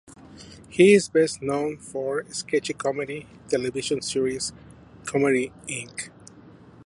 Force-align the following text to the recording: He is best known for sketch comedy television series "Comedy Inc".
He 0.67 0.93
is 0.95 1.09
best 1.09 1.43
known 1.43 1.77
for 1.77 2.25
sketch 2.33 2.75
comedy 2.75 3.27
television 3.49 4.01
series 4.01 4.51
"Comedy 5.05 5.51
Inc". 5.67 6.09